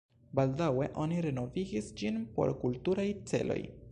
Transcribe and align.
Baldaŭe 0.37 0.87
oni 1.03 1.19
renovigis 1.25 1.91
ĝin 2.01 2.19
por 2.39 2.53
kulturaj 2.65 3.09
celoj. 3.33 3.63